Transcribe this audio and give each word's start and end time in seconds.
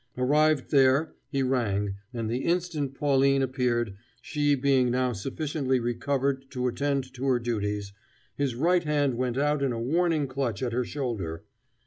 Arrived 0.17 0.71
there, 0.71 1.13
he 1.29 1.43
rang, 1.43 1.95
and 2.11 2.27
the 2.27 2.39
instant 2.39 2.95
Pauline 2.95 3.43
appeared, 3.43 3.93
she 4.19 4.55
being 4.55 4.89
now 4.89 5.13
sufficiently 5.13 5.79
recovered 5.79 6.49
to 6.49 6.65
attend 6.65 7.13
to 7.13 7.25
her 7.27 7.37
duties, 7.37 7.93
his 8.35 8.55
right 8.55 8.83
hand 8.83 9.13
went 9.13 9.37
out 9.37 9.61
in 9.61 9.71
a 9.71 9.79
warning 9.79 10.25
clutch 10.25 10.63
at 10.63 10.73
her 10.73 10.83
shoulder. 10.83 11.43